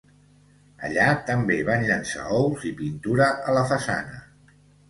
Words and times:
Allà 0.87 1.05
també 1.27 1.59
van 1.69 1.85
llençar 1.91 2.25
ous 2.39 2.67
i 2.73 2.75
pintura 2.83 3.31
a 3.53 3.59
la 3.61 3.67
façana. 3.75 4.21